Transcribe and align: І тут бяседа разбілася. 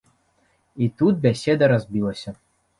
І 0.85 0.87
тут 1.03 1.21
бяседа 1.27 1.71
разбілася. 1.75 2.39